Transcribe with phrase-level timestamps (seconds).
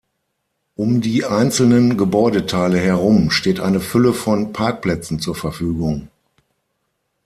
[0.75, 6.07] Um die einzelnen Gebäudeteile herum steht eine Fülle von Parkplätzen zur Verfügung.